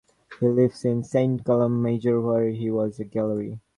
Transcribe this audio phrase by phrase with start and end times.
[0.39, 3.59] He lives in Saint Columb Major where he has a gallery.